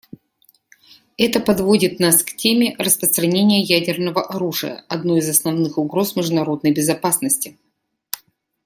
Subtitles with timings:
[1.15, 7.59] Это подводит нас к теме распространения ядерного оружия, одной из основных угроз международной безопасности.